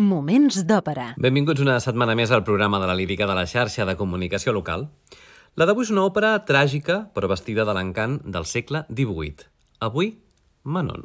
[0.00, 1.10] Moments d'òpera.
[1.20, 4.86] Benvinguts una setmana més al programa de la lírica de la xarxa de comunicació local.
[5.54, 9.44] La d'avui és una òpera tràgica, però vestida de l'encant del segle XVIII.
[9.84, 10.14] Avui,
[10.64, 11.04] Manon.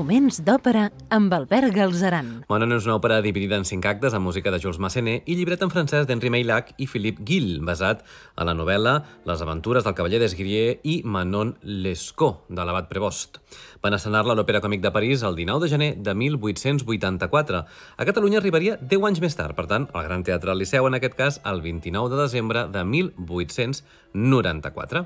[0.00, 2.28] Moments d'òpera amb Albert Galzeran.
[2.48, 5.60] Manon és una òpera dividida en cinc actes amb música de Jules Massenet i llibret
[5.60, 8.00] en francès d'Henri Meillac i Philippe Gill, basat
[8.32, 8.94] a la novel·la
[9.28, 11.52] Les aventures del cavaller d'Esgrier i Manon
[11.84, 13.44] Lescaut, de l'abat Prevost.
[13.84, 17.60] Van estrenar-la a l'Òpera Còmic de París el 19 de gener de 1884.
[18.00, 20.96] A Catalunya arribaria 10 anys més tard, per tant, al Gran Teatre del Liceu, en
[20.96, 25.04] aquest cas, el 29 de desembre de 1894.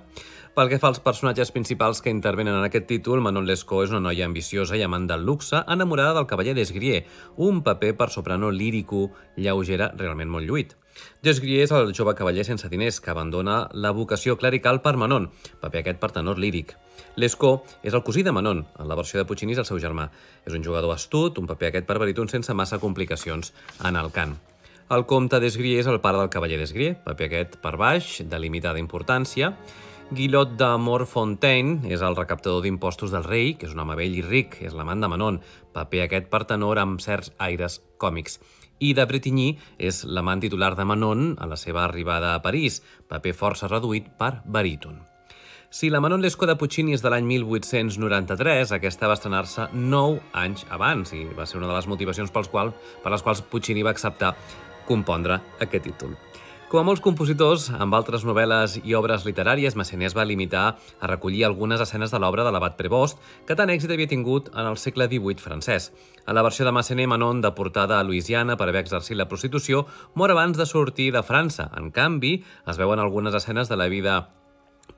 [0.54, 4.04] Pel que fa als personatges principals que intervenen en aquest títol, Manon Lescaut és una
[4.04, 7.00] noia ambiciosa i amant del luxe, enamorada del cavaller d'Esgrier,
[7.42, 10.76] un paper per soprano lírico, lleugera, realment molt lluït.
[11.26, 15.26] Desgrier és el jove cavaller sense diners que abandona la vocació clerical per Manon,
[15.58, 16.76] paper aquest per tenor líric.
[17.18, 20.06] Lescaut és el cosí de Manon, en la versió de Puccini és el seu germà.
[20.46, 23.50] És un jugador astut, un paper aquest per baríton sense massa complicacions
[23.82, 24.36] en el cant.
[24.94, 28.78] El comte d'Esgrier és el pare del cavaller d'Esgrier, paper aquest per baix, de limitada
[28.78, 29.50] importància.
[30.12, 34.20] Guillot de Morfontaine és el recaptador d'impostos del rei, que és un home vell i
[34.22, 35.38] ric, és l'amant de Manon,
[35.72, 38.36] paper aquest per tenor amb certs aires còmics.
[38.84, 43.32] I de Bretigny és l'amant titular de Manon a la seva arribada a París, paper
[43.32, 45.00] força reduït per baríton.
[45.72, 50.68] Si la Manon Lescaut de Puccini és de l'any 1893, aquesta va estrenar-se 9 anys
[50.70, 53.96] abans i va ser una de les motivacions pels quals, per les quals Puccini va
[53.96, 54.36] acceptar
[54.84, 56.12] compondre aquest títol.
[56.74, 61.06] Com a molts compositors, amb altres novel·les i obres literàries, Massenet es va limitar a
[61.06, 64.74] recollir algunes escenes de l'obra de l'abat Prevost, que tant èxit havia tingut en el
[64.82, 65.92] segle XVIII francès.
[66.26, 69.84] A la versió de Massenet, Manon, deportada a Louisiana per haver exercit la prostitució,
[70.18, 71.70] mor abans de sortir de França.
[71.78, 74.18] En canvi, es veuen algunes escenes de la vida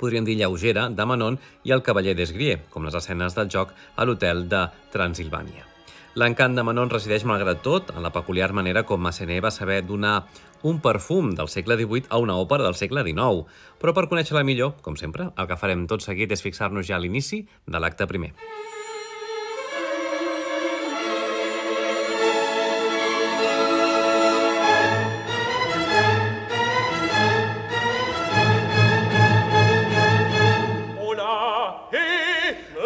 [0.00, 1.36] podríem dir lleugera, de Manon
[1.68, 4.64] i el cavaller d'Esgrier, com les escenes del joc a l'hotel de
[4.96, 5.76] Transilvània.
[6.16, 10.22] L'encant de Manon resideix, malgrat tot, en la peculiar manera com Massenet va saber donar
[10.62, 13.44] un perfum del segle XVIII a una òpera del segle XIX.
[13.80, 17.02] Però per conèixer-la millor, com sempre, el que farem tot seguit és fixar-nos ja a
[17.02, 18.32] l'inici de l'acte primer.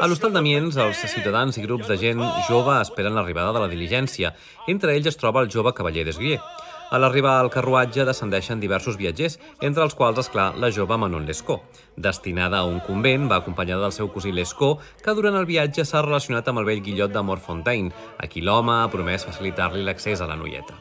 [0.00, 4.30] A l'hostal d'Amiens, els ciutadans i grups de gent jove esperen l'arribada de la diligència.
[4.72, 6.38] Entre ells es troba el jove cavaller d'Esgrier.
[6.90, 11.28] A l'arribar al carruatge descendeixen diversos viatgers, entre els quals, és clar, la jove Manon
[11.28, 11.62] Lescaut.
[11.94, 16.02] Destinada a un convent, va acompanyada del seu cosí Lescaut, que durant el viatge s'ha
[16.02, 20.26] relacionat amb el vell Guillot de Morfontaine, a qui l'home ha promès facilitar-li l'accés a
[20.26, 20.74] la noieta.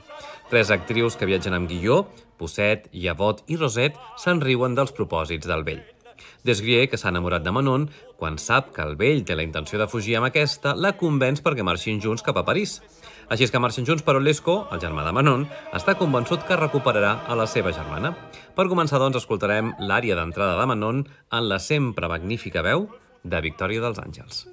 [0.50, 5.62] Tres actrius que viatgen amb Guillot, Posset, Llavot i Roset, se'n riuen dels propòsits del
[5.68, 5.86] vell.
[6.44, 7.86] Desgrier, que s'ha enamorat de Manon,
[8.18, 11.66] quan sap que el vell té la intenció de fugir amb aquesta, la convenç perquè
[11.68, 12.80] marxin junts cap a París.
[13.30, 15.46] Així és que marxen junts, però Lescaut, el germà de Manon,
[15.78, 18.16] està convençut que recuperarà a la seva germana.
[18.58, 22.90] Per començar, doncs, escoltarem l'àrea d'entrada de Manon en la sempre magnífica veu
[23.24, 24.48] de Victòria dels Àngels.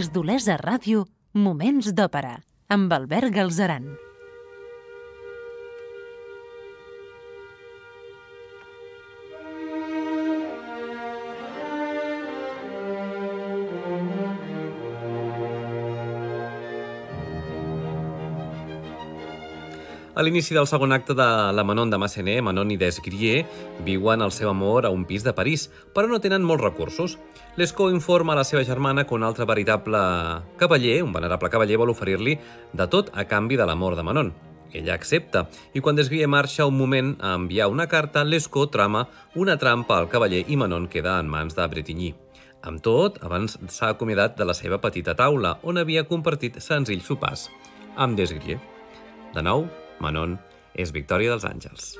[0.00, 1.02] Des d'Olesa Ràdio,
[1.46, 2.38] Moments d'Òpera,
[2.72, 3.90] amb Albert Galzeran.
[20.20, 21.26] A l'inici del segon acte de
[21.56, 23.46] la Manon de Massenet, Manon i Desgrier
[23.86, 25.62] viuen el seu amor a un pis de París,
[25.96, 27.14] però no tenen molts recursos.
[27.56, 30.02] Lescaut informa a la seva germana que un altre veritable
[30.60, 32.36] cavaller, un venerable cavaller, vol oferir-li
[32.76, 34.34] de tot a canvi de l'amor de Manon.
[34.76, 39.06] Ella accepta, i quan Desgrier marxa un moment a enviar una carta, Lescaut trama
[39.40, 42.12] una trampa al cavaller i Manon queda en mans de Bretigny.
[42.60, 47.48] Amb tot, abans s'ha acomiadat de la seva petita taula, on havia compartit senzills sopars
[47.96, 48.60] amb Desgrier.
[49.32, 49.64] De nou,
[50.00, 50.38] Manon
[50.74, 51.92] és Victòria dels Àngels.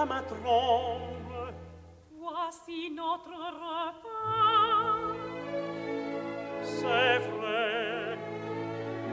[0.00, 1.52] ta ma trombe.
[2.18, 5.14] Voici notre repas.
[6.62, 8.18] C'est vrai,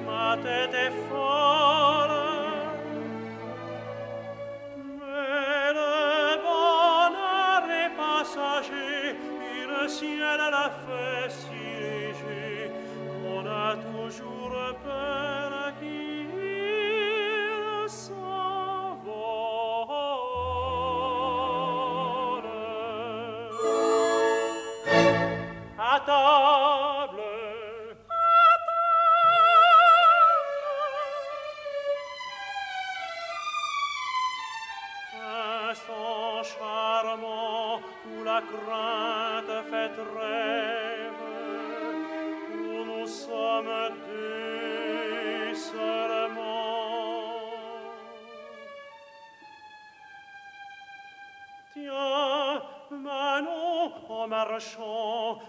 [0.05, 2.15] ma tête est folle.
[4.99, 5.93] Mais le
[6.45, 12.71] bonheur est passager, puis le ciel l'a fait si léger
[13.21, 14.86] qu'on a toujours peur.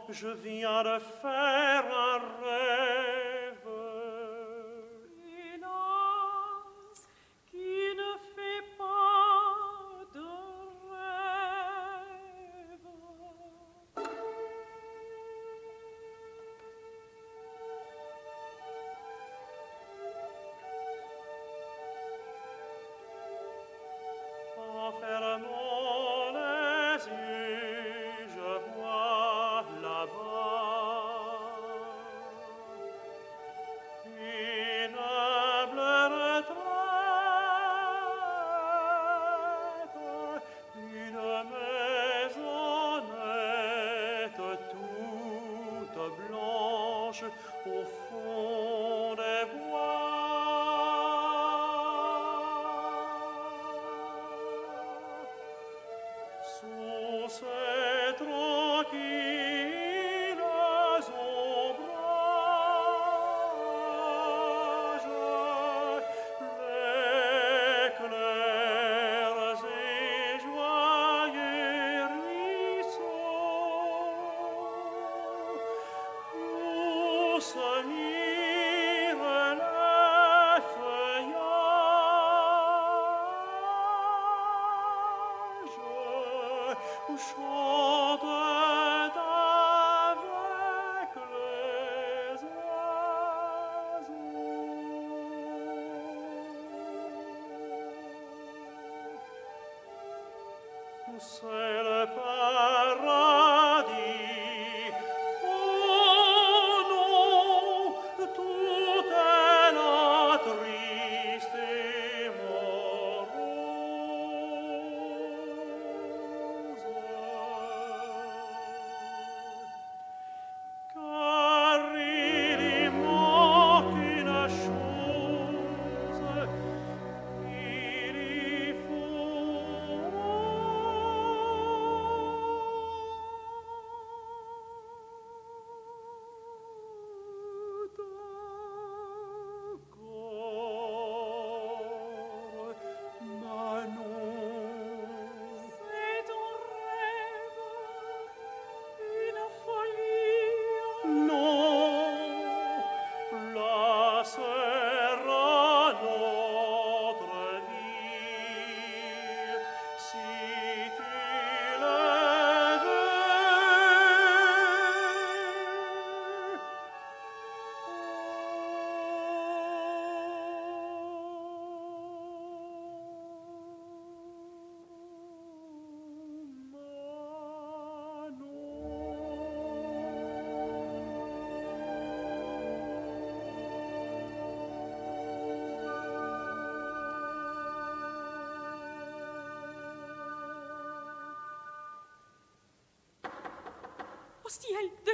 [0.09, 1.38] Je viens de faire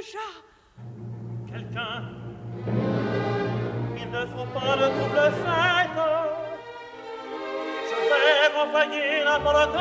[0.05, 0.27] déjà.
[1.51, 2.03] Quelqu'un
[3.97, 5.99] Il ne faut pas de trouble fête
[7.89, 9.77] Je vais renvoyer la porte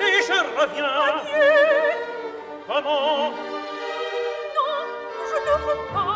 [0.00, 0.96] Et je reviens.
[1.08, 1.56] Adieu.
[2.66, 3.30] Comment?
[4.56, 4.74] Non,
[5.28, 6.07] je ne veux pas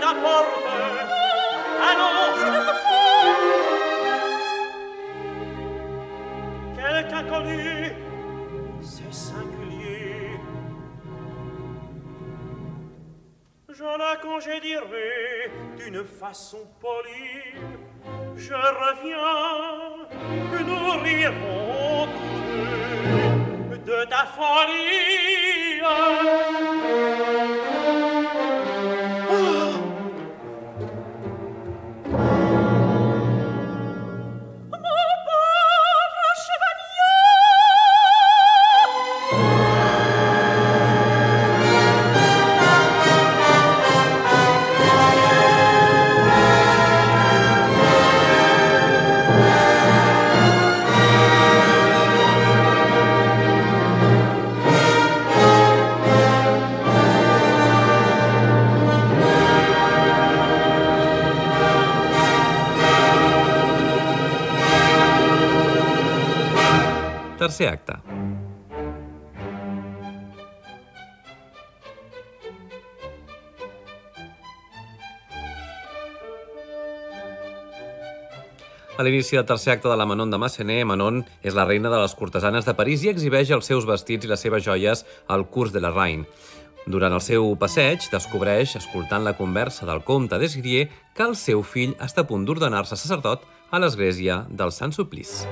[0.00, 0.48] t'apporte
[1.88, 2.98] Allons Je ne veux pas
[6.76, 7.92] Quelqu'un connu
[8.80, 10.38] C'est singulier
[13.68, 17.54] Je la congédierai d'une façon polie.
[18.36, 20.06] Je reviens
[20.66, 22.08] Nous rirons
[23.86, 25.38] De ta folie
[67.48, 67.96] tercer acte.
[78.98, 82.00] A l'inici del tercer acte de la Manon de Massenet, Manon és la reina de
[82.02, 85.72] les cortesanes de París i exhibeix els seus vestits i les seves joies al curs
[85.72, 86.26] de la Reine.
[86.88, 91.94] Durant el seu passeig, descobreix, escoltant la conversa del comte d'Esgrier, que el seu fill
[92.02, 95.46] està a punt d'ordenar-se sacerdot a l'església del Sant Suplice.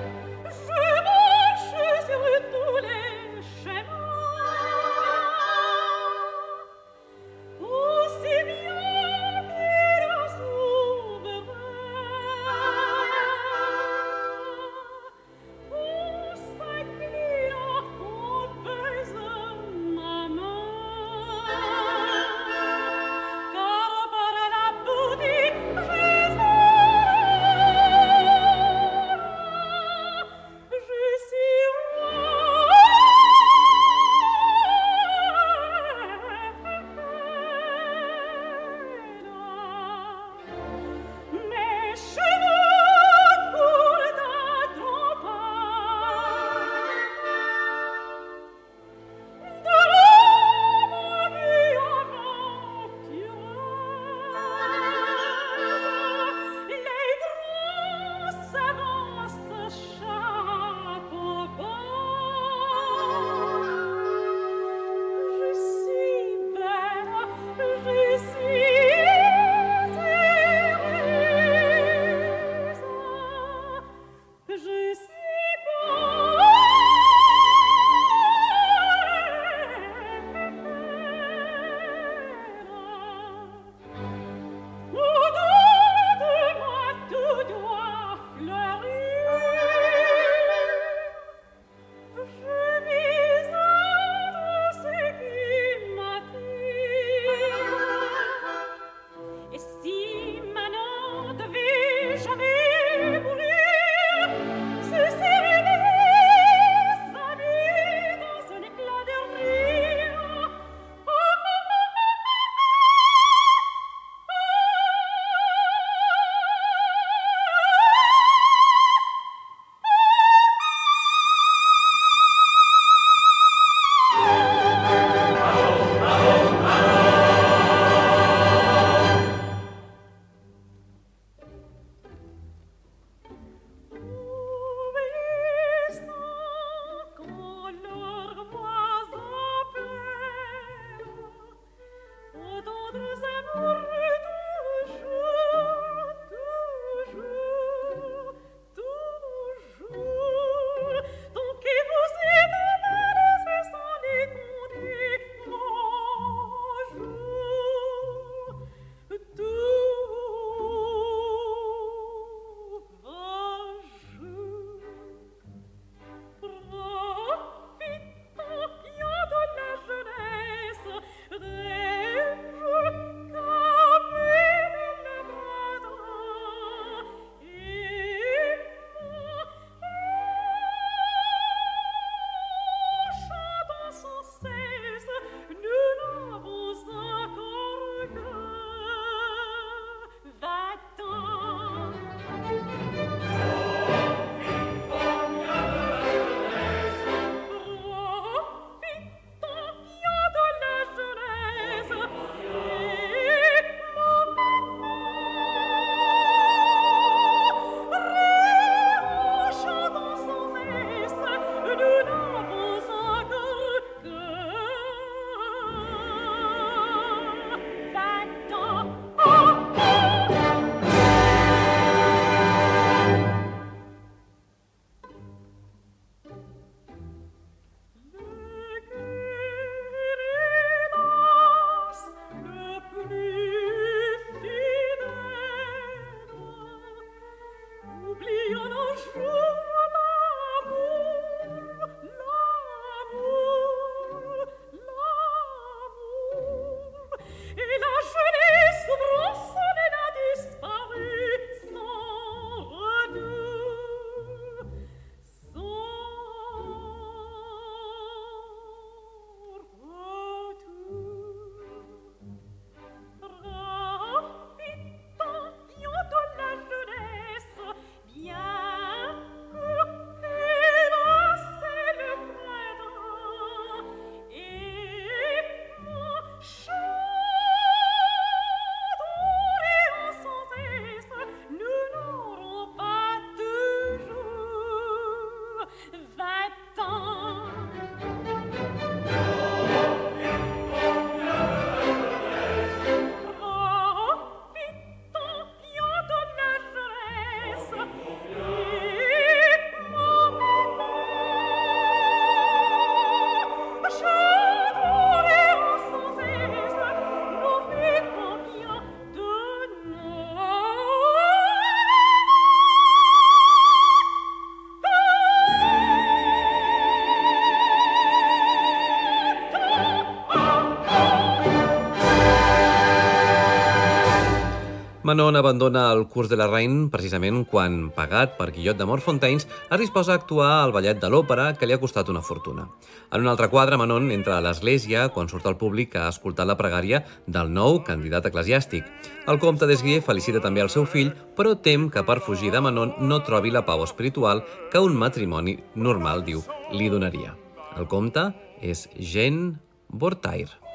[325.16, 329.80] Manon abandona el curs de la Reine precisament quan, pagat per Guillot de Morfontaines, es
[329.80, 332.66] disposa a actuar al ballet de l'òpera que li ha costat una fortuna.
[333.08, 336.44] En un altre quadre, Manon entra a l'església quan surt al públic que ha escoltat
[336.44, 338.84] la pregària del nou candidat eclesiàstic.
[339.24, 342.92] El comte d'Esgrier felicita també el seu fill, però tem que per fugir de Manon
[343.00, 346.44] no trobi la pau espiritual que un matrimoni normal, diu,
[346.76, 347.32] li donaria.
[347.80, 349.56] El comte és Jean
[349.88, 350.65] Bortaire.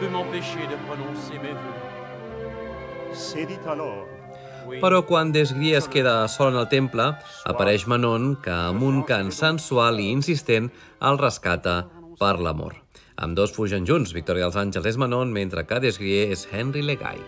[0.00, 3.12] Peut m'empêcher de prononcer mes vœux.
[3.12, 4.06] C'est dit alors.
[4.66, 4.78] Oui.
[4.80, 7.10] Però quan Desgrie es queda sol en el temple,
[7.48, 10.70] apareix Manon que amb un cant sensual i insistent
[11.10, 11.82] el rescata
[12.20, 12.78] per l'amor.
[13.20, 17.20] Amb dos fugen junts, Victòria dels Àngels és Manon, mentre que Desgrie és Henry Legay.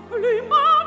[0.00, 0.81] plus mal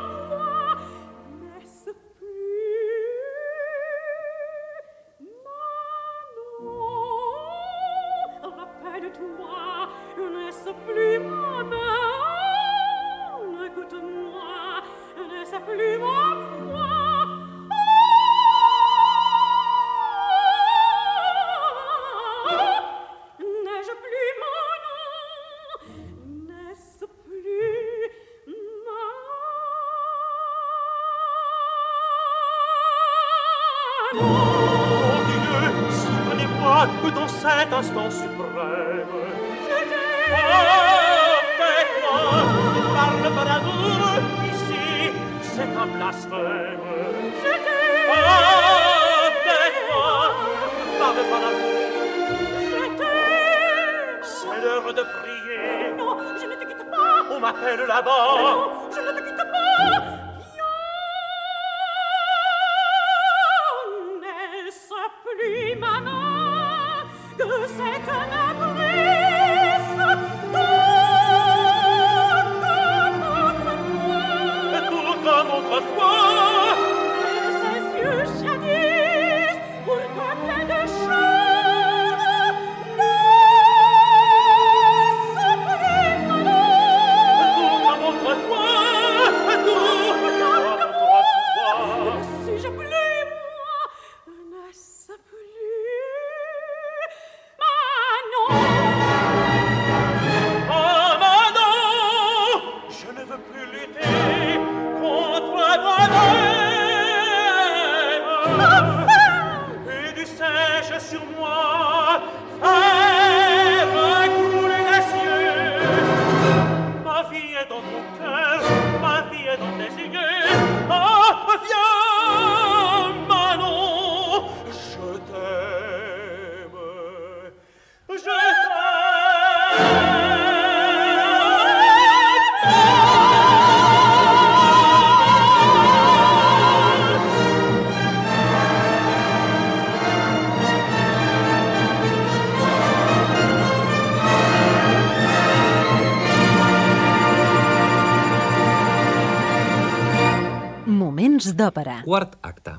[152.06, 152.70] Quart acte.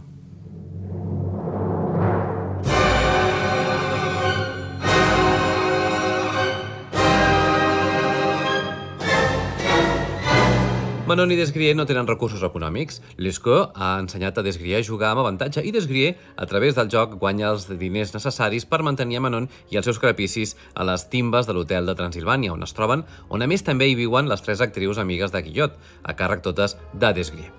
[11.08, 13.02] Manon i Desgrier no tenen recursos econòmics.
[13.20, 17.18] Lescaut ha ensenyat a Desgrier a jugar amb avantatge i Desgrier, a través del joc,
[17.20, 21.48] guanya els diners necessaris per mantenir a Manon i els seus crepicis a les timbes
[21.48, 24.64] de l'hotel de Transilvània, on es troben, on a més també hi viuen les tres
[24.64, 27.52] actrius amigues de Guillot, a càrrec totes de Desgrier.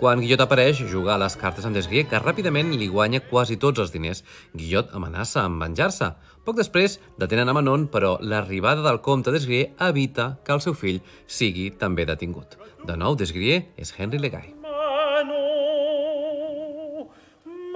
[0.00, 3.78] Quan Guillot apareix, juga a les cartes amb Desgrier, que ràpidament li guanya quasi tots
[3.78, 4.24] els diners.
[4.52, 6.10] Guillot amenaça amb venjar-se.
[6.44, 11.00] Poc després, detenen a Manon, però l'arribada del comte Desgrier evita que el seu fill
[11.26, 12.58] sigui també detingut.
[12.84, 14.50] De nou, Desgrier és Henry Legay.
[14.66, 15.30] Manon,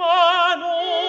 [0.02, 1.07] Manon,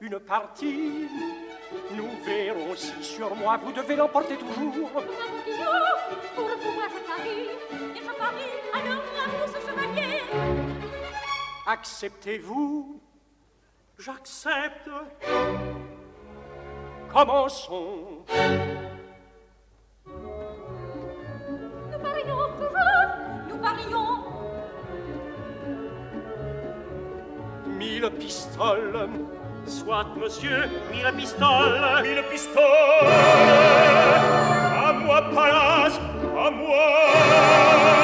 [0.00, 1.08] une partie.
[1.92, 4.90] Nous verrons si sur moi vous devez l'emporter toujours.
[4.90, 5.04] toujours
[6.34, 7.48] pour pouvoir je parie,
[7.94, 9.02] et je parie, alors
[9.32, 10.20] moi ce chevalier.
[11.66, 13.00] Acceptez-vous?
[13.98, 14.90] J'accepte.
[17.12, 18.24] Commençons.
[27.94, 29.08] mille pistoles.
[29.66, 32.02] Soit, monsieur, mille pistoles.
[32.02, 32.62] Mille pistoles.
[34.86, 35.98] À moi, Pallas,
[36.38, 38.03] à moi.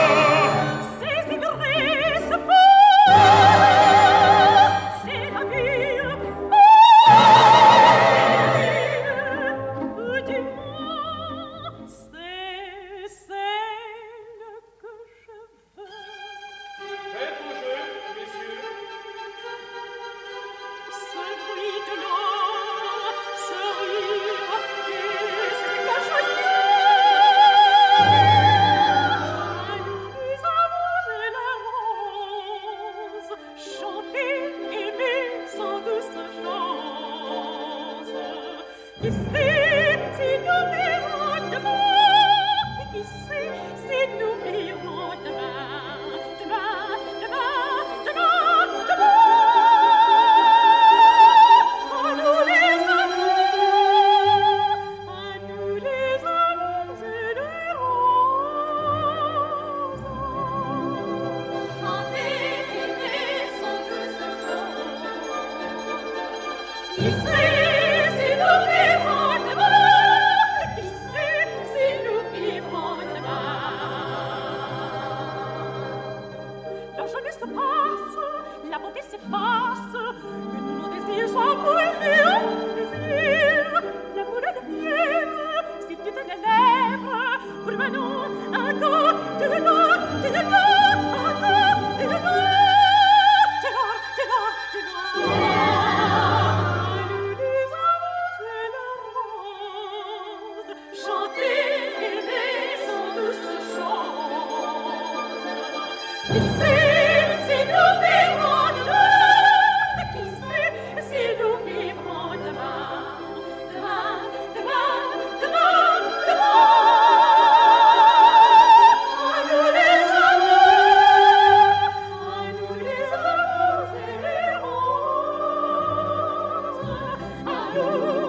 [127.73, 128.20] Oh.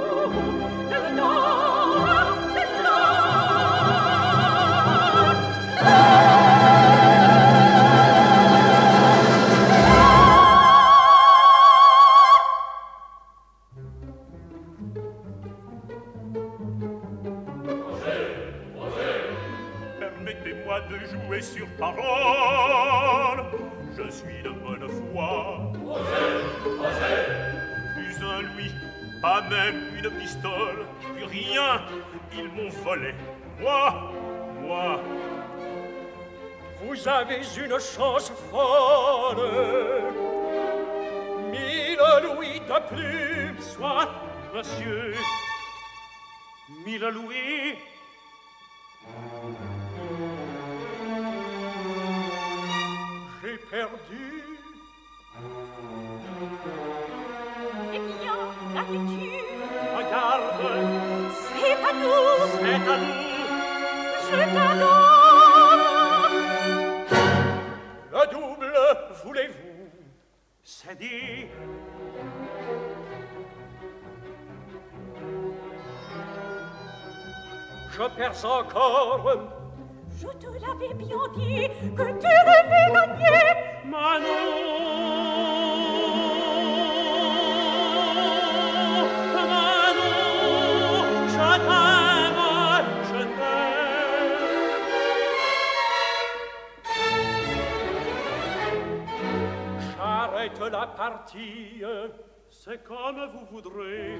[102.49, 104.19] c'est comme vous voudrez.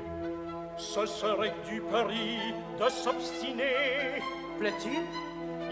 [0.78, 2.38] Ce serait du pari
[2.80, 4.22] de s'obstiner.
[4.60, 5.04] Plaît-il?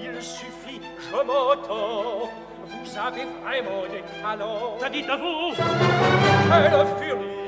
[0.01, 2.29] Il suffit, je m'entends.
[2.65, 4.77] Vous avez vraiment des talents.
[4.79, 7.39] T'as dit à vous Quelle furie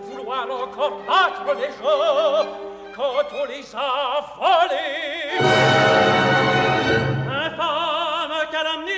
[0.00, 2.46] Vouloir encore battre les gens
[2.94, 5.38] quand on les a volés.
[7.28, 8.91] Infâme calomnie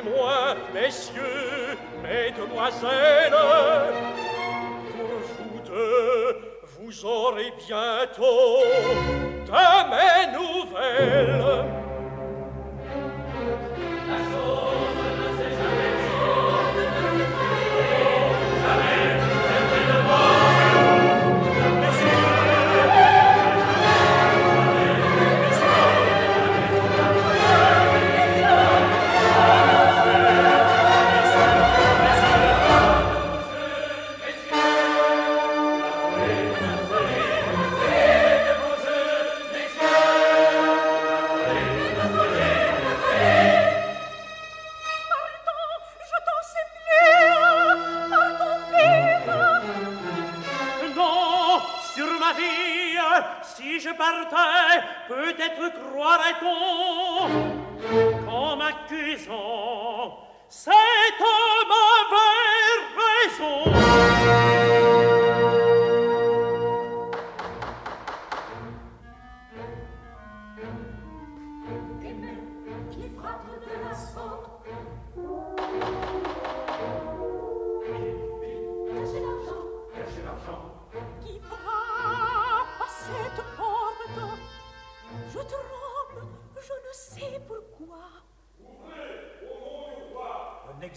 [0.00, 3.32] prends à témoin, messieurs, mesdemoiselles,
[4.92, 6.36] pour vous deux,
[6.78, 8.62] vous aurez bientôt
[9.46, 11.87] de mes nouvelles.
[55.08, 57.28] peut-être croirait-on
[58.26, 60.70] qu'en m'accusant, c'est
[61.68, 63.87] ma vraie raison.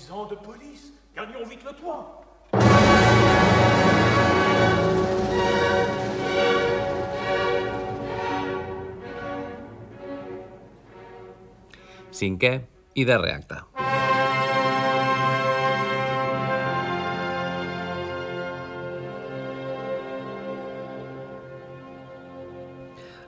[0.02, 0.93] De police.
[1.16, 2.02] Gagnons vite le toit.
[12.12, 12.52] Cinquè
[12.95, 13.38] i darrer.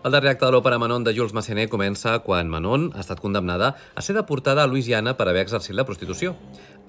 [0.04, 3.70] El darrer acte de l'òpera Manon de Jules Massenet comença quan Manon ha estat condemnada
[3.96, 6.34] a ser deportada a Louisiana per haver exercit la prostitució.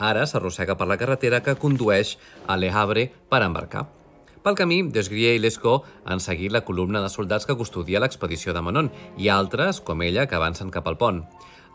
[0.03, 2.17] Ara s'arrossega per la carretera que condueix
[2.51, 3.85] a Le Havre per embarcar.
[4.43, 8.67] Pel camí, Desgrier i Lescaut han seguit la columna de soldats que custodia l'expedició de
[8.67, 11.23] Manon i altres, com ella, que avancen cap al pont.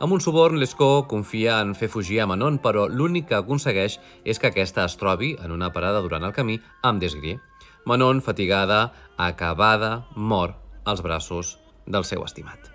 [0.04, 4.44] Amb un suborn, Lescaut confia en fer fugir a Manon, però l'únic que aconsegueix és
[4.44, 7.40] que aquesta es trobi en una parada durant el camí amb Desgrier.
[7.88, 10.60] Manon, fatigada, acabada, mor
[10.90, 12.72] als braços del seu estimat.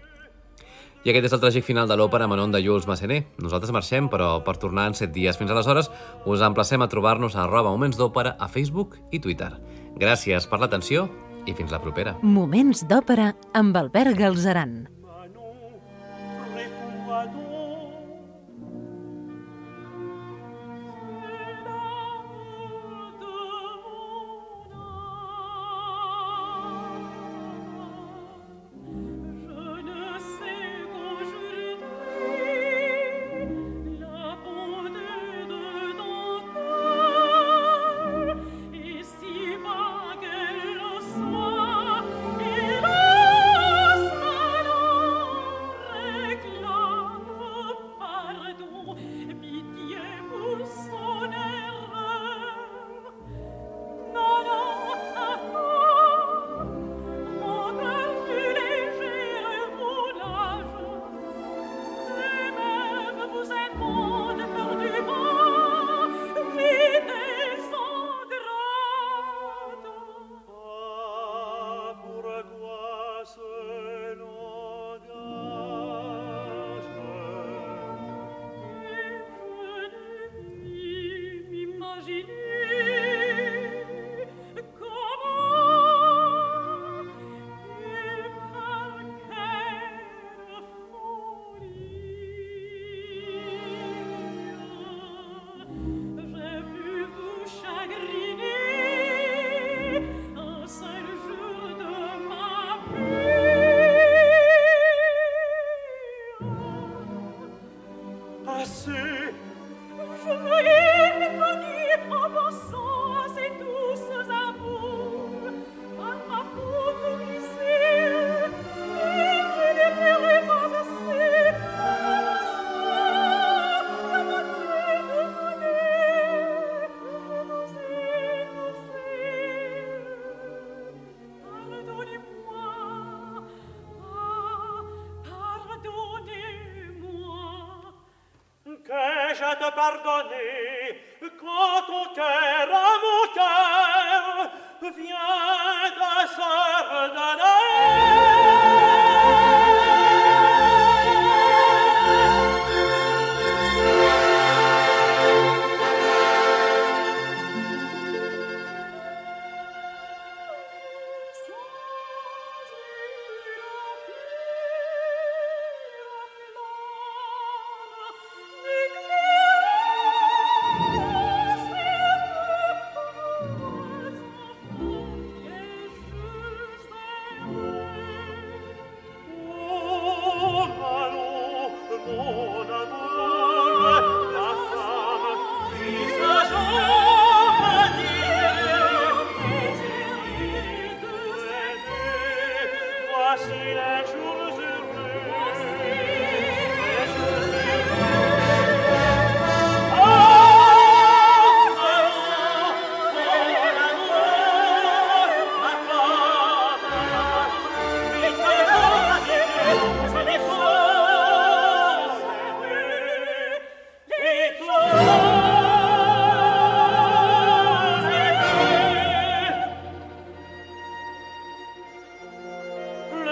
[1.04, 3.26] I aquest és el tràgic final de l'òpera Manon de Jules Massenet.
[3.36, 5.90] Nosaltres marxem, però per tornar en 7 dies fins aleshores
[6.24, 9.52] us emplacem a trobar-nos a arroba Moments d'Òpera a Facebook i Twitter.
[10.00, 11.10] Gràcies per l'atenció
[11.44, 12.16] i fins la propera.
[12.22, 14.93] Moments d'òpera amb Albert Galzeran.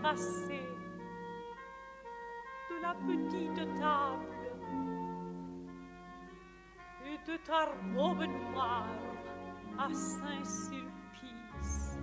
[0.00, 0.68] tracée,
[2.70, 4.26] de la petite table
[7.04, 8.86] et de ta robe noire
[9.78, 11.98] à Saint-Sulpice.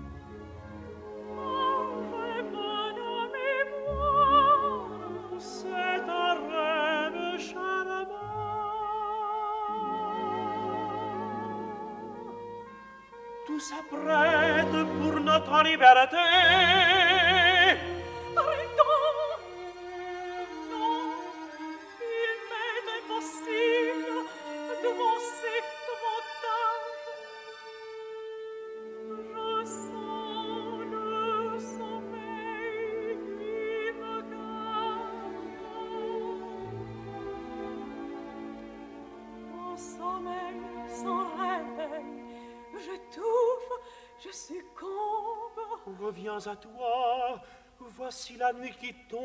[13.45, 16.17] Tout s'apprête pour notre liberté.
[46.47, 47.41] À toi,
[47.79, 49.19] voici la nuit qui tombe.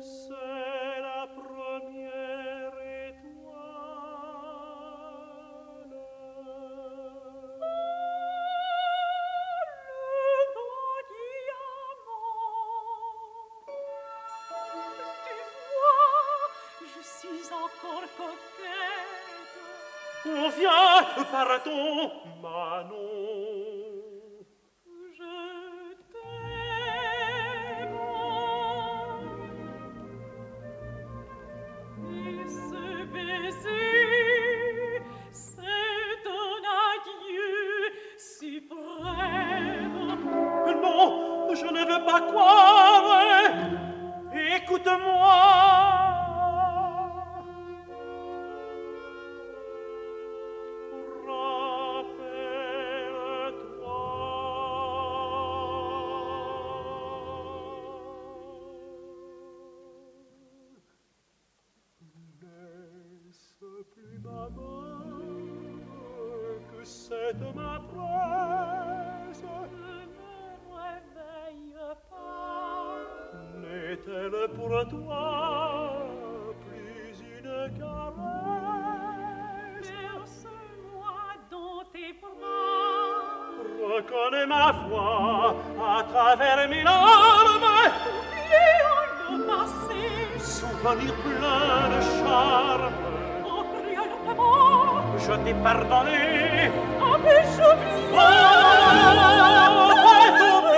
[0.00, 2.72] C'est la première
[3.08, 3.50] étoile.
[9.98, 12.36] Le beau diamant.
[16.78, 19.26] Tu vois, je suis encore coquette.
[20.22, 22.12] Conviens, partons,
[84.30, 87.76] donne ma foi à travers mes larmes
[88.16, 90.04] oublions le passé
[90.38, 92.92] souvenir plein de charme
[93.44, 96.70] oh brillamment je t'ai pardonné
[97.00, 98.30] ah mais j'oublie oh, oh,
[98.96, 99.96] oh, oh,
[100.28, 100.72] oh,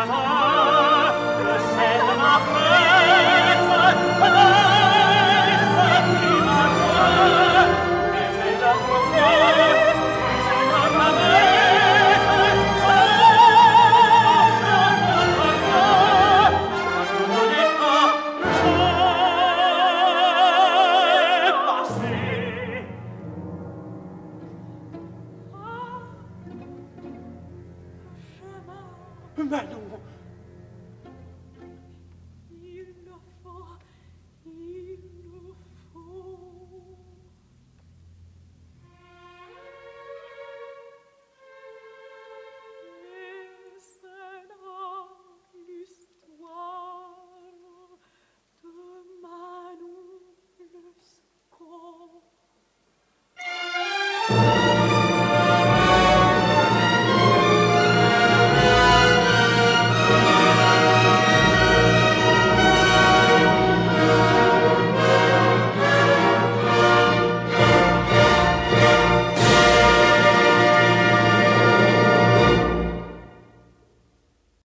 [0.00, 0.37] oh,